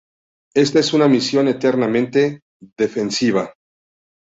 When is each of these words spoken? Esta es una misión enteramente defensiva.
Esta 0.55 0.79
es 0.79 0.93
una 0.93 1.07
misión 1.07 1.47
enteramente 1.47 2.41
defensiva. 2.59 3.53